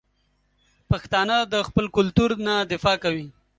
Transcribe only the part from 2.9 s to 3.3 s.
کوي.